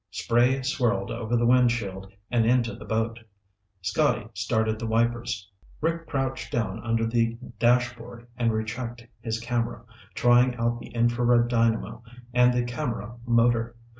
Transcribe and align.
Spray 0.09 0.63
swirled 0.63 1.11
over 1.11 1.37
the 1.37 1.45
windshield 1.45 2.11
and 2.31 2.43
into 2.43 2.73
the 2.73 2.85
boat. 2.85 3.19
Scotty 3.83 4.27
started 4.33 4.79
the 4.79 4.87
wipers. 4.87 5.47
Rick 5.79 6.07
crouched 6.07 6.51
down 6.51 6.81
under 6.83 7.05
the 7.05 7.37
dashboard 7.59 8.25
and 8.35 8.51
rechecked 8.51 9.05
his 9.21 9.39
camera, 9.39 9.83
trying 10.15 10.55
out 10.55 10.79
the 10.79 10.87
infrared 10.89 11.49
dynamo 11.49 12.01
and 12.33 12.51
the 12.51 12.63
camera 12.63 13.15
motor. 13.27 13.75